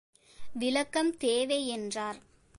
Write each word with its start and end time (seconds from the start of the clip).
விளக்கம் 0.53 1.17
தேவை 1.17 1.67
என்றார். 1.67 2.19